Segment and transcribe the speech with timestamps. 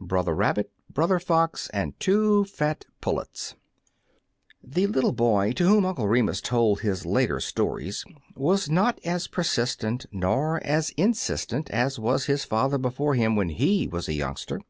[0.00, 3.56] BROTHER RABBIT, BROTHER FOX, AND TWO FAT PULLETS
[4.62, 8.04] THE little boy to whom Uncle Re mus told his later stories
[8.36, 13.88] was not as persistent, not as insistent, as was his father before him, when he
[13.88, 14.60] was a youngster.